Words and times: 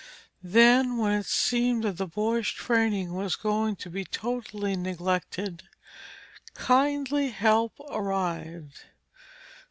Then 0.41 0.97
when 0.97 1.11
it 1.11 1.27
seemed 1.27 1.83
that 1.83 1.97
the 1.97 2.07
boy's 2.07 2.47
training 2.49 3.13
was 3.13 3.35
going 3.35 3.75
to 3.75 3.89
be 3.91 4.03
totally 4.03 4.75
neglected, 4.75 5.61
kindly 6.55 7.29
help 7.29 7.73
arrived. 7.87 8.85